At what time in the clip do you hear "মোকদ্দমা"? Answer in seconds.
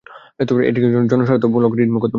1.89-2.09